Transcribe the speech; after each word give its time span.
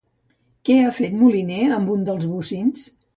Què 0.69 0.77
ha 0.85 0.93
fet 0.99 1.13
Moliner 1.19 1.59
amb 1.75 1.91
un 1.97 2.07
dels 2.09 2.25
bocins? 2.31 2.87